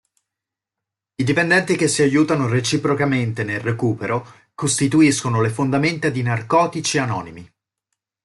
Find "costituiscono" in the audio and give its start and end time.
4.55-5.41